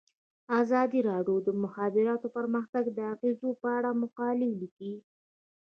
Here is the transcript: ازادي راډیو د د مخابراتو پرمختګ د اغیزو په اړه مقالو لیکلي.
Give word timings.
ازادي 0.61 0.99
راډیو 1.09 1.35
د 1.41 1.45
د 1.47 1.49
مخابراتو 1.63 2.27
پرمختګ 2.37 2.83
د 2.91 2.99
اغیزو 3.13 3.49
په 3.61 3.67
اړه 3.77 3.89
مقالو 4.01 4.47
لیکلي. 4.61 4.97